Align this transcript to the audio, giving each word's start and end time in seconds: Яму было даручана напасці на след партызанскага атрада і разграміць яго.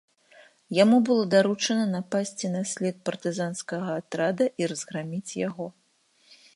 Яму 0.83 0.97
было 1.09 1.23
даручана 1.33 1.83
напасці 1.97 2.51
на 2.55 2.63
след 2.71 2.95
партызанскага 3.11 3.89
атрада 4.01 4.45
і 4.63 4.75
разграміць 4.75 5.37
яго. 5.47 5.73